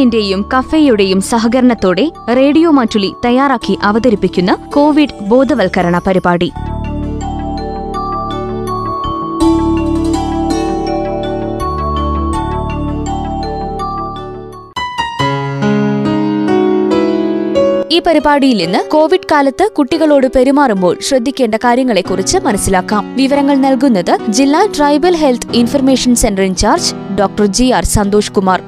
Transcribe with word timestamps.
ബയോവിനിന്റെയും 0.00 0.42
കഫേയുടെയും 0.52 1.20
സഹകരണത്തോടെ 1.30 2.04
റേഡിയോ 2.36 2.68
മാറ്റുലി 2.76 3.10
തയ്യാറാക്കി 3.24 3.74
അവതരിപ്പിക്കുന്ന 3.82 4.52
കോവിഡ് 4.74 5.16
ബോധവൽക്കരണ 5.28 5.96
പരിപാടി. 6.06 6.48
ഈ 17.92 18.00
പരിപാടിയിൽ 18.06 18.58
നിന്ന് 18.62 18.80
കോവിഡ് 18.88 19.28
കാലത്ത് 19.32 19.64
കുട്ടികളോട് 19.78 20.26
പെരുമാറുമ്പോൾ 20.36 20.96
ശ്രദ്ധിക്കേണ്ട 21.08 21.54
കാര്യങ്ങളെക്കുറിച്ച് 21.64 22.38
മനസ്സിലാക്കാം. 22.38 23.04
വിവരങ്ങൾ 23.16 23.56
നൽകുന്നത് 23.66 24.16
ജില്ലാ 24.28 24.64
tribal 24.76 25.16
health 25.16 25.52
information 25.54 26.14
centre 26.24 26.46
incharge 26.50 26.94
doctor 27.20 27.46
G 27.58 27.68
R 27.78 27.84
Santhosh 27.98 28.32
Kumar. 28.32 28.60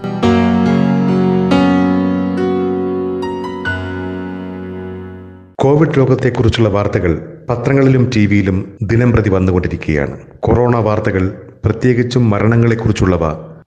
Covid 5.62 5.98
രോഗത്തെക്കുറിച്ചുള്ള 5.98 6.68
വാർത്തകൾ 6.68 7.36
പത്രങ്ങളിലും 7.50 8.10
ടി 8.16 8.26
വിയിലും 8.26 8.78
ദിനംപ്രതി 8.82 9.30
വന്നുകൊണ്ടിരിക്കുകയാണ്. 9.30 10.18
കൊറോണ 10.40 10.76
വാർത്തകൾ 10.76 11.42
പ്രത്യേകിച്ചും 11.64 12.30
മരണങ്ങളെക്കുറിച്ചുള്ളവ 12.30 13.20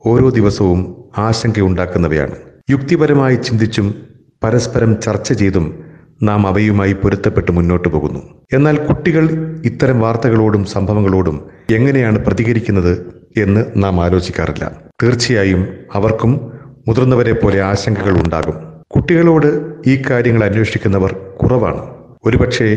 ഓരോ 0.06 0.30
ദിവസവും 0.30 1.04
ആശങ്കയുണ്ടാക്കുന്നവയാണ്. 1.18 2.32
യുക്തിപരമായി 2.70 3.36
ചിന്തിച്ചും 3.36 3.96
പരസ്പരം 4.44 5.02
ചർച്ച 5.02 5.34
ചെയ്തും 5.34 5.84
നാം 6.24 6.48
അവയുമായി 6.48 6.94
പൊരുത്തപ്പെട്ട് 6.94 7.52
മുന്നോട്ട് 7.52 7.90
പോകുന്നു. 7.90 8.20
എന്നാൽ 8.54 8.78
കുട്ടികൾ 8.78 9.56
ഇത്തരം 9.66 10.00
വാർത്തകളോടും 10.00 10.66
സംഭവങ്ങളോടും 10.66 11.46
എങ്ങനെയാണ് 11.72 12.26
പ്രതികരിക്കുന്നത് 12.26 13.24
എന്ന് 13.38 13.66
നാം 13.78 14.04
ആലോചിക്കാറില്ല. 14.04 14.72
തീർച്ചയായും 15.04 15.68
അവർക്കും 15.94 16.52
മുതിർന്നവരെ 16.88 17.34
പോലെ 17.34 17.62
ആശങ്കകൾ 17.62 18.12
ഉണ്ടാകും. 18.12 18.75
കുട്ടികളോട് 18.92 19.48
ഈ 19.88 20.02
കാര്യങ്ങൾ 20.10 20.44
അന്വേഷിക്കുന്നവർ 20.44 21.12
കുറവാണ്. 21.42 21.82
ഒരുപക്ഷെ 22.26 22.68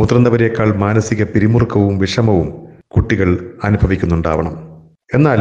മുതിർന്നവരെക്കാൾ 0.00 0.68
മാനസിക 0.76 1.22
പിരിമുറുക്കവും 1.22 1.98
വിഷമവും 1.98 2.48
കുട്ടികൾ 2.96 3.28
അനുഭവിക്കുന്നുണ്ടാവണം. 3.64 4.54
എന്നാൽ 5.14 5.40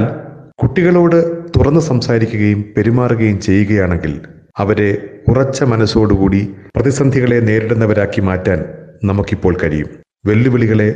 കുട്ടികളോട് 0.64 1.18
തുറന്ന് 1.58 1.80
സംസാരിക്കുകയും 1.80 2.74
പെരുമാറുകയും 2.78 3.40
ചെയ്യുകയാണെങ്കിൽ 3.40 4.14
അവരെ 4.60 4.90
ഉറച്ച 5.28 5.64
മനസ്സോടുകൂടി 5.64 6.42
പ്രതിസന്ധികളെ 6.76 7.40
നേരിടുന്നവരാക്കി 7.40 8.22
മാറ്റാൻ 8.22 8.60
നമുക്കിപ്പോൾ 9.04 9.58
കഴിയും. 9.64 9.90
വെല്ലുവിളികളെ 10.26 10.90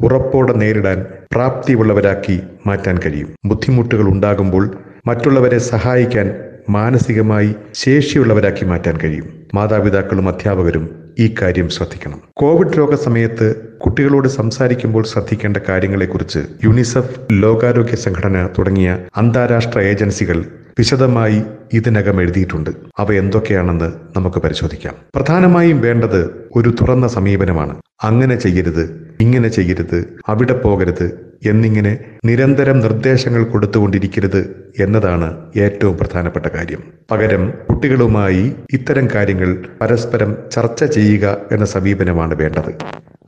ഉറപ്പോടെ 0.00 0.52
നേരിടാൻ 0.52 1.06
പ്രാപ്തിയുള്ളവരാക്കി 1.32 2.36
മാറ്റാൻ 2.66 2.96
കഴിയും. 2.98 3.28
ബുദ്ധിമുട്ടുകൾ 3.46 4.06
ഉണ്ടാകുമ്പോൾ 4.08 4.64
മറ്റുള്ളവരെ 5.06 5.58
സഹായിക്കാൻ 5.58 6.26
മാനസികമായി 6.68 7.54
ശേഷിയുള്ളവരാക്കി 7.74 8.64
മാറ്റാൻ 8.64 8.96
കഴിയും. 8.96 9.46
മാതാപിതാക്കളും 9.54 10.28
അധ്യാപകരും 10.28 10.90
ഈ 11.18 11.34
കാര്യം 11.42 11.68
ശ്രദ്ധിക്കണം. 11.68 12.20
കോവിഡ് 12.36 12.78
രോഗ 12.78 12.94
സമയത്ത് 12.94 13.56
കുട്ടികളോട് 13.78 14.28
സംസാരിക്കുമ്പോൾ 14.28 15.04
ശ്രദ്ധിക്കേണ്ട 15.04 15.56
കാര്യങ്ങളെക്കുറിച്ച് 15.68 16.38
യുണിസെഫ് 16.64 17.20
ലോകാരോഗ്യ 17.32 17.96
സംഘടന 17.96 18.48
തുടങ്ങിയ 18.58 18.98
അന്താരാഷ്ട്ര 19.16 19.80
ഏജൻസികൾ 19.80 20.44
വിശദമായി 20.78 21.42
ഇതിനകം 21.72 22.20
എഴുതിയിട്ടുണ്ട്. 22.20 22.70
അവ 22.98 23.12
എന്തൊക്കെയാണെന്ന് 23.12 23.92
നമുക്ക് 24.16 24.36
പരിശോധിക്കാം. 24.36 24.94
പ്രധാനമായും 25.14 25.80
വേണ്ടത് 25.80 26.50
ഒരു 26.56 26.74
തുറന്ന 26.80 27.08
സമീപനമാണ്. 27.08 27.76
അങ്ങനെ 28.04 28.36
ചെയ്യരുത് 28.36 29.12
ഇങ്ങനെ 29.20 29.48
ചെയ്യരുത് 29.48 30.16
അവിടെ 30.28 30.52
പോകരുത് 30.52 31.32
എന്നിങ്ങനെ 31.46 31.98
നിരന്തരം 32.24 32.80
നിർദ്ദേശങ്ങൾ 32.80 33.44
കൊടുത്തുകൊണ്ടിരിക്കരുത് 33.44 34.72
എന്നതാണ് 34.78 35.46
ഏറ്റവും 35.56 35.98
പ്രധാനപ്പെട്ട 35.98 36.46
കാര്യം. 36.46 36.82
പകരം 37.10 37.52
കുട്ടികളുമായി 37.70 38.56
ഇത്തരം 38.72 39.08
കാര്യങ്ങൾ 39.14 39.64
പരസ്പരം 39.80 40.36
ചർച്ച 40.52 40.84
ചെയ്യുക 40.84 41.36
എന്ന 41.52 41.64
സമീപനമാണ് 41.64 42.34
വേണ്ടത്. 42.34 42.74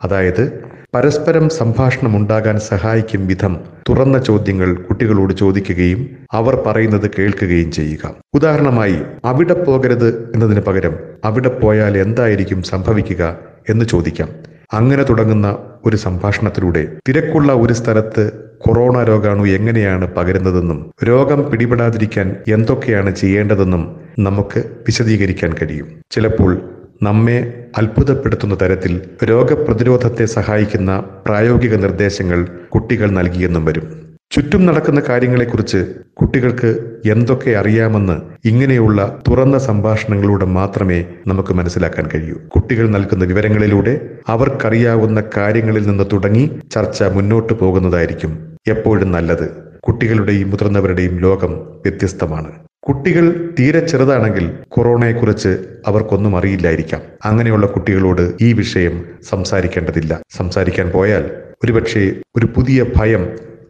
അതായത് 0.04 0.63
പരസ്പരം 0.94 1.48
സംഭാഷണം 1.48 2.16
ഉണ്ടാകാൻ 2.16 2.58
സഹായിക്കും 2.58 3.26
വിധം 3.26 3.60
തുറന്ന 3.88 4.18
ചോദ്യങ്ങൾ 4.18 4.74
കുട്ടികളോട് 4.74 5.32
ചോദിക്കുകയും 5.32 6.10
അവർ 6.32 6.54
പറയുന്നത് 6.66 7.10
കേൾക്കുകയും 7.18 7.70
ചെയ്യുക. 7.72 8.14
ഉദാഹരണമായി 8.34 8.96
അവിടെ 9.24 9.54
പോകരുത് 9.54 10.32
എന്നതിന് 10.34 10.60
പകരം 10.60 10.94
അവിടെ 11.24 11.48
പോയാൽ 11.48 11.98
എന്തായിരിക്കും 11.98 12.62
സംഭവിക്കുക 12.62 13.38
എന്ന് 13.68 13.84
ചോദിക്കാം. 13.84 14.28
അങ്ങനെ 14.72 15.02
തുടങ്ങുന്ന 15.02 15.58
ഒരു 15.84 15.96
സംഭാഷണത്തിലൂടെ 15.96 16.86
തിരക്കുള്ള 17.08 17.52
ഒരു 17.52 17.72
സ്ഥലത്ത് 17.72 18.32
കൊറോണ 18.58 19.02
രോഗാണു 19.02 19.44
എങ്ങനെയാണ് 19.46 20.14
പകരുന്നതെന്നും 20.14 20.90
രോഗം 21.04 21.50
പിടിപെടാതിരിക്കാൻ 21.50 22.36
എന്തൊക്കെയാണ് 22.48 23.14
ചെയ്യേണ്ടതെന്നും 23.14 23.82
നമുക്ക് 24.18 24.58
വിശദീകരിക്കാൻ 24.58 25.52
കഴിയും. 25.62 25.88
ചിലപ്പോൾ 26.10 26.73
നമ്മെ 27.06 27.38
അത്ഭുതപ്പെടുത്തുന്ന 27.80 28.54
തരത്തിൽ 28.62 28.92
രോഗപ്രതിരോധത്തെ 29.30 30.24
സഹായിക്കുന്ന 30.36 30.90
പ്രായോഗിക 31.26 31.74
നിർദ്ദേശങ്ങൾ 31.84 32.40
കുട്ടികൾ 32.74 33.08
നൽകിയെന്നും 33.18 33.64
വരും. 33.68 33.86
ചുറ്റും 34.34 34.62
നടക്കുന്ന 34.66 35.00
കാര്യങ്ങളെക്കുറിച്ച് 35.08 35.80
കുട്ടികൾക്ക് 36.20 36.70
എന്തൊക്കെ 37.14 37.50
അറിയാമെന്ന് 37.60 38.16
ഇങ്ങനെയുള്ള 38.44 39.00
തുറന്ന 39.28 39.56
സംഭാഷണങ്ങളിലൂടെ 39.66 40.46
മാത്രമേ 40.58 40.98
നമുക്ക് 41.26 41.52
മനസ്സിലാക്കാൻ 41.58 42.06
കഴിയൂ. 42.14 42.36
കുട്ടികൾ 42.54 42.86
നൽകുന്ന 42.96 43.24
വിവരങ്ങളിലൂടെ 43.30 43.94
അവർക്കറിയാവുന്ന 44.34 45.22
കാര്യങ്ങളിൽ 45.36 45.86
നിന്ന് 45.90 46.06
തുടങ്ങി 46.12 46.44
ചർച്ച 46.74 47.02
മുന്നോട്ടു 47.16 47.52
പോകുന്നതായിരിക്കും 47.62 48.32
എപ്പോഴും 48.68 49.10
നല്ലത്. 49.16 49.46
കുട്ടികളുടെയും 49.86 50.50
മുതിർന്നവരുടെയും 50.50 51.16
ലോകം 51.26 51.52
വ്യത്യസ്തമാണ്. 51.84 52.50
കുട്ടികൾ 52.88 53.54
തീരെ 53.60 53.86
ചെറുതാണെങ്കിൽ 53.86 54.52
കൊറോണയെക്കുറിച്ച് 54.68 55.58
അവർക്കൊന്നും 55.86 56.38
അറിയില്ലായിരിക്കാം. 56.38 57.02
അങ്ങനെയുള്ള 57.24 57.66
കുട്ടികളോട് 57.66 58.32
ഈ 58.40 58.52
വിഷയം 58.52 59.04
സംസാരിക്കേണ്ടതില്ല. 59.28 60.20
സംസാരിക്കാൻ 60.30 60.88
പോയാൽ 60.88 61.30
ഒരുപക്ഷെ 61.64 62.12
ഒരു 62.36 62.46
പുതിയ 62.46 62.84
ഭയം 62.96 63.28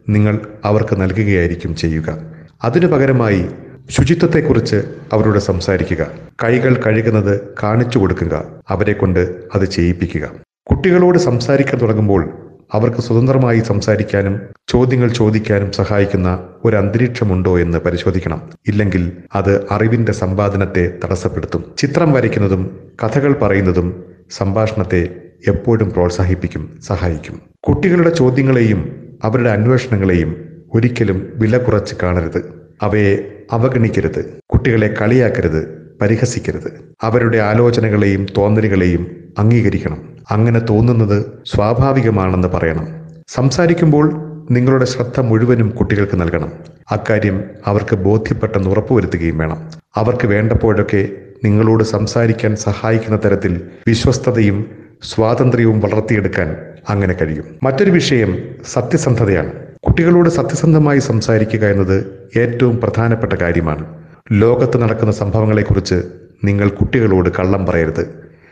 നിങ്ങൾ 0.09 0.39
അവർക്ക് 0.65 1.01
നൽകുകയായിരിക്കും 1.01 1.75
ചെയ്യുക. 1.75 2.17
അതിനു 2.63 2.87
പകരമായി 2.87 3.45
ശുചിത്വത്തെക്കുറിച്ച് 3.89 4.75
അവരോട് 5.13 5.39
സംസാരിക്കുക. 5.39 6.07
കൈകൾ 6.43 6.81
കഴുകുന്നത് 6.87 7.41
കാണിച്ചു 7.63 7.99
കൊടുക്കുക. 7.99 8.45
അവരെ 8.69 8.93
കൊണ്ട് 8.93 9.35
അത് 9.55 9.65
ചെയ്യിപ്പിക്കുക. 9.65 10.31
കുട്ടികളോട് 10.71 11.17
സംസാരിക്കാൻ 11.17 11.81
തുടങ്ങുമ്പോൾ 11.81 12.29
അവർക്ക് 12.73 12.97
സ്വതന്ത്രമായി 12.97 13.59
സംസാരിക്കാനും 13.59 14.41
ചോദ്യങ്ങൾ 14.69 15.07
ചോദിക്കാനും 15.07 15.71
സഹായിക്കുന്ന 15.71 16.39
ഒരു 16.65 16.75
അന്തരീക്ഷമുണ്ടോ 16.75 17.59
എന്ന് 17.59 17.77
പരിശോധിക്കണം. 17.77 18.41
ഇല്ലെങ്കിൽ 18.67 19.11
അത് 19.35 19.67
അറിവിന്റെ 19.71 20.11
സമ്പാദനത്തെ 20.11 20.97
തടസ്സപ്പെടുത്തും. 21.05 21.65
ചിത്രം 21.77 22.13
വരയ്ക്കുന്നതും 22.13 22.79
കഥകൾ 23.03 23.33
പറയുന്നതും 23.33 24.03
സംഭാഷണത്തെ 24.31 25.09
എപ്പോഴും 25.47 25.93
പ്രോത്സാഹിപ്പിക്കും 25.93 26.79
സഹായിക്കും. 26.87 27.41
കുട്ടികളുടെ 27.69 28.09
ചോദ്യങ്ങളെയും 28.09 29.09
അവരുടെ 29.23 29.49
അന്വേഷണങ്ങളെയും 29.49 30.35
ഒരിക്കലും 30.73 31.31
വില 31.35 31.57
കുറച്ച് 31.57 31.95
കാണരുത്. 32.03 32.53
അവയെ 32.81 33.31
അവഗണിക്കരുത്. 33.51 34.37
കുട്ടികളെ 34.49 34.95
കളിയാക്കരുത്. 35.01 35.84
പരിഹസിക്കരുത്. 36.01 36.95
അവരുടെ 37.01 37.37
ആലോചനകളെയും 37.37 38.25
തോന്നലുകളെയും 38.37 39.07
അംഗീകരിക്കണം. 39.39 40.09
അങ്ങനെ 40.31 40.59
തോന്നുന്നത് 40.59 41.25
സ്വാഭാവികമാണെന്ന് 41.45 42.47
പറയണം. 42.47 42.87
സംസാരിക്കുമ്പോൾ 43.27 44.25
നിങ്ങളുടെ 44.51 44.85
ശ്രദ്ധ 44.85 45.19
മുഴുവനും 45.19 45.69
കുട്ടികൾക്ക് 45.69 46.21
നൽകണം. 46.21 46.51
അക്കാര്യം 46.91 47.43
അവർക്ക് 47.65 47.95
ബോധ്യപ്പെട്ടെന്ന് 47.95 48.69
ഉറപ്പുവരുത്തുകയും 48.69 49.37
വേണം. 49.37 49.69
അവർക്ക് 49.95 50.27
വേണ്ടപ്പോഴൊക്കെ 50.27 51.09
നിങ്ങളോട് 51.43 51.83
സംസാരിക്കാൻ 51.83 52.55
സഹായിക്കുന്ന 52.55 53.19
തരത്തിൽ 53.25 53.61
വിശ്വസ്തതയും 53.87 54.65
സ്വാതന്ത്ര്യവും 55.03 55.79
വളർത്തിയെടുക്കാൻ 55.79 56.55
അങ്ങനെ 56.89 57.13
കഴിയും. 57.13 57.45
മറ്റൊരു 57.63 57.91
വിഷയം 57.91 58.37
സത്യസന്ധതയാണ്. 58.73 59.53
കുട്ടികളോട് 59.85 60.29
സത്യസന്ധമായി 60.29 60.99
സംസാരിക്കുക 60.99 61.65
എന്നത് 61.65 62.29
ഏറ്റവും 62.37 62.81
പ്രധാനപ്പെട്ട 62.81 63.33
കാര്യമാണ്. 63.33 64.04
ലോകത്ത് 64.31 64.81
നടക്കുന്ന 64.81 65.11
സംഭവങ്ങളെക്കുറിച്ച് 65.11 65.95
നിങ്ങൾ 66.43 66.69
കുട്ടികളോട് 66.69 67.29
കള്ളം 67.29 67.65
പറയരുത്. 67.65 68.07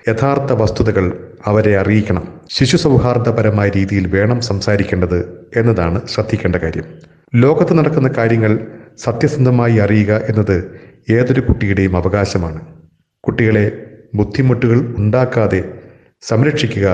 യഥാർത്ഥ 0.10 0.54
വസ്തുതകൾ 0.54 1.30
അവരെ 1.46 1.78
അറിയിക്കണം. 1.78 2.40
ശിശു 2.52 2.78
സൗഹാർദ്ദപരമായ 2.78 3.70
രീതിയിൽ 3.70 4.08
വേണം 4.08 4.42
സംസാരിക്കേണ്ടത് 4.42 5.50
എന്നതാണ് 5.56 6.08
ശ്രദ്ധിക്കേണ്ട 6.08 6.56
കാര്യം. 6.56 6.84
ലോകത്ത് 7.36 7.78
നടക്കുന്ന 7.78 8.10
കാര്യങ്ങൾ 8.18 8.68
സത്യസന്ധമായി 8.98 9.78
അറിയുക 9.78 10.22
എന്നത് 10.30 10.80
ഏതൊരു 11.10 11.42
കുട്ടിയുടെയും 11.42 11.98
അവകാശമാണ്. 11.98 12.62
കുട്ടികളെ 13.24 13.86
ബുദ്ധിമുട്ടുകൾ 14.16 14.96
ഉണ്ടാക്കാതെ 14.98 15.74
സംരക്ഷിക്കുക 16.22 16.88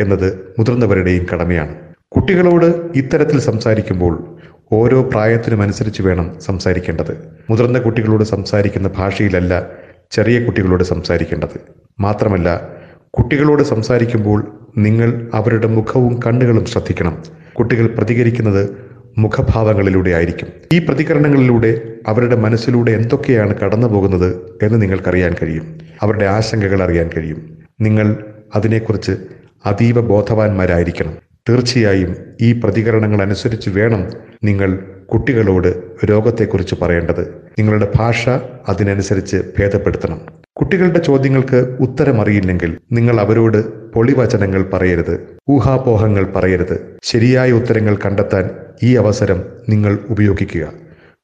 എന്നത് 0.00 0.54
മുതിർന്നവരുടെയും 0.58 1.26
കടമയാണ്. 1.32 1.93
കുട്ടികളോട് 2.16 2.66
ഇത്തരത്തിൽ 2.96 3.40
സംസാരിക്കുമ്പോൾ 3.40 4.36
ഓരോ 4.72 5.02
പ്രായത്തിനുമനുസരിച്ച് 5.02 6.02
വേണം 6.02 6.40
സംസാരിക്കേണ്ടത്. 6.40 7.28
മുതിർന്ന 7.50 7.78
കുട്ടികളോട് 7.78 8.24
സംസാരിക്കുന്ന 8.24 8.90
ഭാഷയിലല്ല 8.96 9.66
ചെറിയ 10.10 10.44
കുട്ടികളോട് 10.44 10.84
സംസാരിക്കേണ്ടത്. 10.84 11.60
മാത്രമല്ല 12.00 12.68
കുട്ടികളോട് 13.10 13.62
സംസാരിക്കുമ്പോൾ 13.62 14.58
നിങ്ങൾ 14.76 15.30
അവരുടെ 15.34 15.66
മുഖവും 15.66 16.20
കണ്ണുകളും 16.26 16.64
ശ്രദ്ധിക്കണം. 16.64 17.22
കുട്ടികൾ 17.58 17.86
പ്രതികരിക്കുന്നത് 17.86 18.70
മുഖഭാവങ്ങളിലൂടെ 19.18 20.10
ആയിരിക്കും. 20.10 20.48
ഈ 20.72 20.78
പ്രതികരണങ്ങളിലൂടെ 20.78 21.80
അവരുടെ 22.06 22.36
മനസ്സിലൂടെ 22.36 22.92
എന്തൊക്കെയാണ് 22.92 23.54
കടന്നു 23.58 23.86
പോകുന്നത് 23.86 24.58
എന്ന് 24.62 24.82
നിങ്ങൾക്കറിയാൻ 24.82 25.34
കഴിയും. 25.42 25.78
അവരുടെ 26.02 26.24
ആശങ്കകൾ 26.24 26.82
അറിയാൻ 26.82 27.10
കഴിയും. 27.16 27.58
നിങ്ങൾ 27.80 28.16
അതിനെക്കുറിച്ച് 28.54 29.12
അതീവ 29.66 30.00
ബോധവാന്മാരായിരിക്കണം. 30.00 31.33
തീർച്ചയായും 31.48 32.16
ഈ 32.40 32.52
പ്രതികരണങ്ങൾ 32.52 33.22
അനുസരിച്ച് 33.22 33.70
വേണം 33.70 34.10
നിങ്ങൾ 34.44 34.78
കുട്ടികളോട് 35.12 35.82
രോഗത്തെക്കുറിച്ച് 36.04 36.74
പറയേണ്ടത്. 36.82 37.34
നിങ്ങളുടെ 37.58 37.88
ഭാഷ 37.96 38.28
അതിനനുസരിച്ച് 38.68 39.36
ഭേദപ്പെടുത്തണം. 39.58 40.20
കുട്ടികളുടെ 40.56 40.98
ചോദ്യങ്ങൾക്ക് 40.98 41.76
ഉത്തരമറിയില്ലെങ്കിൽ 41.80 42.78
നിങ്ങൾ 42.92 43.20
അവരോട് 43.20 43.58
പൊളിവചനങ്ങൾ 43.92 44.62
പറയരുത്. 44.72 45.20
ഊഹാപോഹങ്ങൾ 45.50 46.24
പറയരുത്. 46.24 46.98
ശരിയായ 47.02 47.52
ഉത്തരങ്ങൾ 47.52 47.96
കണ്ടെത്താൻ 48.06 48.50
ഈ 48.82 48.96
അവസരം 48.96 49.44
നിങ്ങൾ 49.68 49.98
ഉപയോഗിക്കുക. 50.08 50.72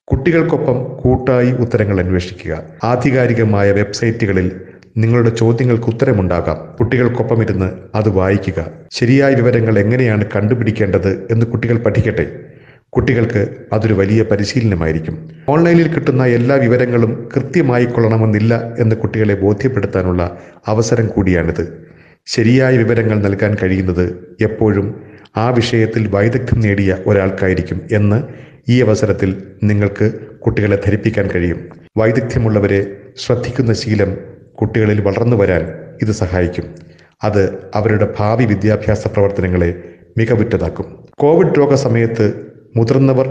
കുട്ടികൾക്കൊപ്പം 0.08 0.78
കൂട്ടായി 1.02 1.52
ഉത്തരങ്ങൾ 1.52 2.00
അന്വേഷിക്കുക. 2.00 2.62
ആധികാരികമായ 2.84 3.72
വെബ്സൈറ്റുകളിൽ 3.72 4.60
നിങ്ങളുടെ 4.96 5.30
ചോദ്യങ്ങൾക്ക് 5.30 5.84
ഉത്തരമുണ്ടാകാം. 5.84 6.76
കുട്ടികൾക്കൊപ്പം 6.76 7.42
ഇരുന്ന് 7.42 7.72
അത് 7.94 8.08
വായിക്കുക. 8.08 8.66
ശരിയായ 8.92 9.34
വിവരങ്ങൾ 9.34 9.78
എങ്ങനെയാണ് 9.78 10.24
കണ്ടുപിടിക്കേണ്ടത് 10.36 11.26
എന്ന് 11.30 11.46
കുട്ടികൾ 11.46 11.78
പഠിക്കട്ടെ. 11.78 12.40
കുട്ടികൾക്ക് 12.88 13.48
അതൊരു 13.72 13.94
വലിയ 13.94 14.22
പരിശീലനമായിരിക്കും. 14.22 15.30
ഓൺലൈനിൽ 15.48 15.88
കിട്ടുന്ന 15.88 16.26
എല്ലാ 16.26 16.56
വിവരങ്ങളും 16.56 17.28
കൃത്യമായി 17.36 17.84
കൊള്ളണമെന്നില്ല 17.84 18.74
എന്ന് 18.78 18.96
കുട്ടികളെ 18.96 19.34
ബോധ്യപ്പെടുത്താനുള്ള 19.34 20.38
അവസരം 20.66 21.06
കൂടിയാണിത്. 21.06 21.86
ശരിയായ 22.26 22.76
വിവരങ്ങൾ 22.76 23.22
നൽകാൻ 23.22 23.56
കഴിയുന്നത് 23.62 24.36
എപ്പോഴും 24.40 25.02
ആ 25.36 25.50
വിഷയത്തിൽ 25.50 26.06
വൈദഗ്ധ്യം 26.06 26.60
നേടിയ 26.60 26.96
ഒരാൾക്കായിരിക്കും 27.06 27.80
എന്ന് 27.92 28.22
ഈ 28.68 28.82
അവസരത്തിൽ 28.82 29.42
നിങ്ങൾക്ക് 29.62 30.12
കുട്ടികളെ 30.46 30.78
ധരിപ്പിക്കാൻ 30.86 31.28
കഴിയും. 31.34 31.68
വൈദഗ്ധ്യമുള്ളവരെ 31.98 32.96
ശ്രദ്ധിക്കുന്ന 33.16 33.72
ശീലം 33.72 34.29
കുട്ടികളിൽ 34.60 35.00
വളർന്നു 35.00 35.36
വരാൻ 35.36 35.72
ഇത് 36.02 36.12
സഹായിക്കും. 36.12 36.74
അത് 37.24 37.70
അവരുടെ 37.74 38.14
ഭാവി 38.18 38.44
വിദ്യാഭ്യാസ 38.44 39.06
പ്രവർത്തനങ്ങളെ 39.08 39.82
മികവുറ്റതാക്കും. 40.18 41.06
കോവിഡ് 41.18 41.58
രോഗ 41.58 41.74
സമയത്ത് 41.74 42.52
മുതിർന്നവർ 42.76 43.26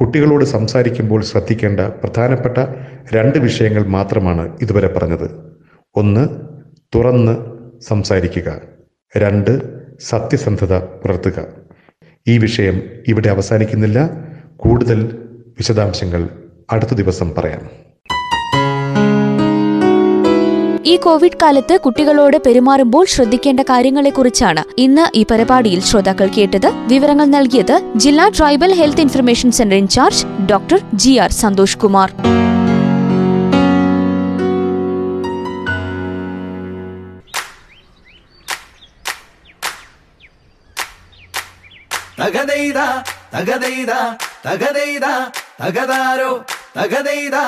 കുട്ടികളോട് 0.00 0.44
സംസാരിക്കുമ്പോൾ 0.44 1.22
ശ്രദ്ധിക്കേണ്ട 1.22 1.80
പ്രധാനപ്പെട്ട 1.80 2.58
രണ്ട് 3.14 3.38
വിഷയങ്ങൾ 3.38 3.86
മാത്രമാണ് 3.86 4.58
ഇതുവരെ 4.62 4.88
പറഞ്ഞത്. 4.88 5.30
ഒന്ന് 5.94 6.28
തുറന്ന് 6.94 7.36
സംസാരിക്കുക. 7.80 8.60
രണ്ട് 9.16 9.62
സത്യസന്ധത 10.00 10.76
പുലർത്തുക. 10.78 11.46
ഈ 12.28 12.38
വിഷയം 12.38 12.82
ഇവിടെ 13.08 13.28
അവസാനിക്കുന്നില്ല. 13.28 14.10
കൂടുതൽ 14.56 15.28
വിശദാംശങ്ങൾ 15.58 16.28
അടുത്ത 16.72 16.94
ദിവസം 16.94 17.34
പറയാം. 17.38 17.83
ഈ 20.90 20.94
കോവിഡ് 20.96 21.38
കാലത്ത് 21.42 21.74
കുട്ടികളോട് 21.80 22.36
പെരുമാറുമ്പോൾ 22.46 23.04
ശ്രദ്ധിക്കേണ്ട 23.06 23.60
കാര്യങ്ങളെക്കുറിച്ചാണ് 23.60 24.62
ഇന്ന് 24.78 25.04
ഈ 25.18 25.22
പരിപാടിയിൽ 25.30 25.80
ശ്രോതാക്കൾ 25.80 26.28
കേട്ടത്. 26.36 26.68
വിവരങ്ങൾ 26.92 27.26
നൽകിയത് 27.36 27.76
ജില്ലാ 27.96 28.26
tribal 28.38 28.72
health 28.80 29.00
information 29.00 29.50
centre 29.58 29.76
incharge 29.76 30.26
doctor 30.50 30.80
G 30.94 31.14
R 31.24 31.32
Santhosh 31.42 31.78
Kumar. 31.78 32.10
തകതൈത 42.20 42.80
തകതൈത 43.34 43.92
തകതൈത 44.46 45.06
തകതാരോ 45.62 46.30
തകതൈത 46.78 47.38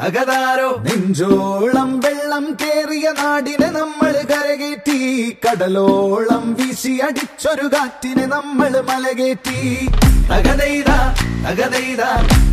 തകതാരോ? 0.00 0.82
നെഞ്ചോളം 0.86 2.00
വെള്ളം 2.00 2.56
കേറിയ 2.60 3.10
നാടിനെ 3.10 3.70
നമ്മൾ 3.70 4.12
കരകേറ്റി. 4.30 4.98
കടലോളം 5.44 6.54
വീശി 6.54 7.00
അടിച്ചൊരു 7.04 7.66
കാറ്റിനെ 7.66 8.26
നമ്മൾ 8.26 8.72
മലകേറ്റി. 8.88 9.88
തകതൈത 10.30 10.90
തകതൈത 11.46 12.02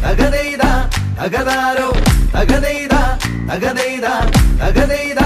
തകതൈത 0.05 0.63
തകതാരോ? 1.19 1.89
തകതൈത 2.35 2.95
തകതൈത 3.51 4.07
തകതൈത 4.61 5.21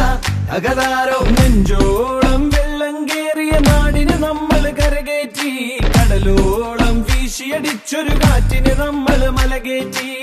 തകതാരോ? 0.52 1.20
നെഞ്ചോളം 1.30 2.50
വെള്ളം 2.50 3.06
കേറിയ 3.06 3.52
നാടിനെ 3.52 4.18
നമ്മൾ 4.18 4.64
കരകേറ്റി. 4.80 5.54
കടലോളം 5.96 6.96
വീശിയടിച്ചൊരു 7.02 8.16
കാറ്റിനെ 8.24 8.74
നമ്മൾ 8.74 9.30
മലകേറ്റി. 9.30 10.14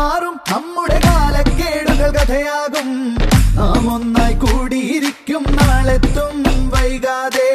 മാറും 0.00 0.40
നമ്മുടെ 0.50 1.00
കാലക്കേടുകൾ 1.06 2.10
കഥയാകും. 2.10 3.14
നാം 3.56 3.94
ഒന്നായി 3.94 4.34
കൂടിയിരിക്കും 4.34 5.42
നാളെത്തും 5.42 6.42
വൈകാതെ. 6.70 7.50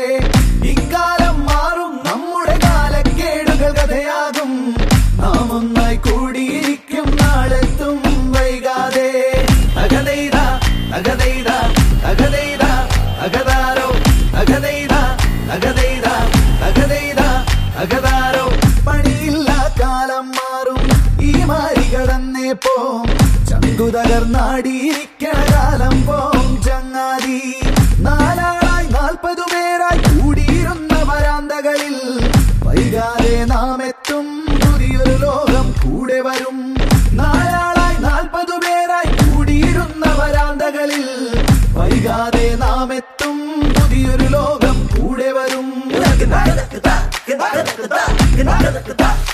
തകതൈത 47.54 49.25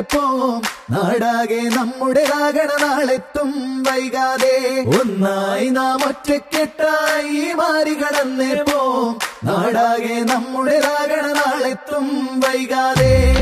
പോം. 0.00 0.62
നാടാകെ 0.90 1.68
നമ്മുടേതാകണ 1.68 2.86
നാളെത്തും 2.86 3.82
വൈകാതെ. 3.82 4.84
ഒന്നായി 4.86 5.68
നാം 5.68 6.08
ഒറ്റക്കെട്ടായി 6.08 7.52
മാറി 7.52 7.94
കടന്നേ 7.94 8.54
പോം. 8.54 9.18
നാടാകെ 9.44 10.20
നമ്മുടേതാകണ 10.20 11.32
നാളെത്തും 11.32 12.40
വൈകാതെ. 12.40 13.32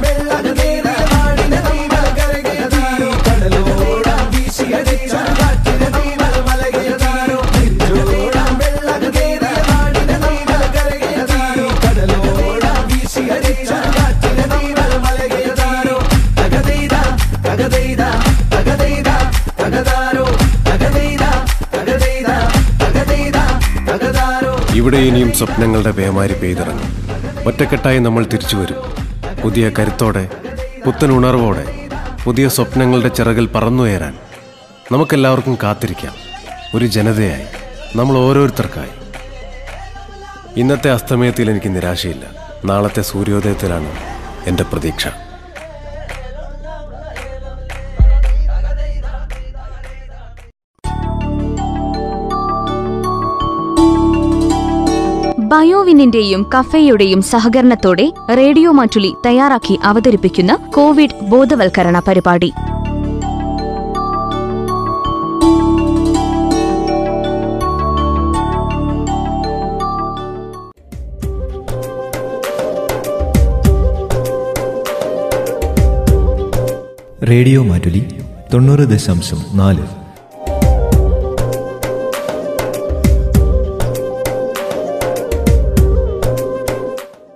വെള്ളം 0.00 0.83
ഇവിടെ 24.84 24.96
ഇനിയും 24.96 25.32
സ്വപ്നങ്ങളുടെ 25.32 25.90
പേമാരി 25.90 26.32
പെയ്തിറങ്ങും. 26.32 27.08
ഒറ്റക്കെട്ടായി 27.46 27.98
നമ്മൾ 27.98 28.24
തിരിച്ചു 28.24 28.56
വരും. 28.56 28.76
പുതിയ 29.42 29.70
കരുത്തോടെ 29.78 30.30
പുത്തൻ 30.86 31.12
ഉണർവോടെ 31.12 31.88
പുതിയ 32.24 32.48
സ്വപ്നങ്ങളുടെ 32.48 33.08
ചിറകിൽ 33.08 33.46
പറന്നുയരാൻ 33.46 34.18
നമുക്കെല്ലാവർക്കും 34.92 35.58
കാത്തിരിക്കാം. 35.62 36.14
ഒരു 36.74 36.86
ജനതയായി 36.86 37.46
നമ്മൾ 37.96 38.18
ഓരോരുത്തർക്കായി. 38.18 38.90
ഇന്നത്തെ 40.60 40.90
അസ്തമയത്തിൽ 40.90 41.50
എനിക്ക് 41.50 41.76
നിരാശയില്ല. 41.76 42.26
നാളത്തെ 42.64 43.02
സൂര്യോദയത്തിലാണ് 43.02 43.92
എന്റെ 44.46 44.62
പ്രതീക്ഷ. 44.62 45.08
ബയോവിനിന്റെയും 55.94 56.50
കഫേയുടെയും 56.54 57.20
സഹകരണത്തോടെ 57.22 58.12
റേഡിയോ 58.36 58.70
മാറ്റുലി 58.72 59.14
തയ്യാറാക്കി 59.26 59.78
അവതരിപ്പിക്കുന്ന 59.84 60.52
കോവിഡ് 60.76 61.16
ബോധവൽക്കരണ 61.22 62.02
പരിപാടി. 62.08 62.50
റേഡിയോ 77.30 77.62
മാറ്റുലി 77.62 78.02
തൊണ്ണൂറ് 78.54 78.86
ദശാംശം 78.88 79.42
നാല്. 79.54 80.03